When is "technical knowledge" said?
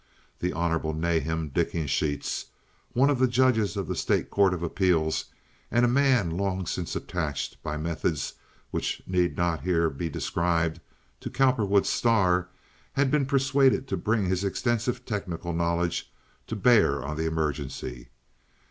15.05-16.11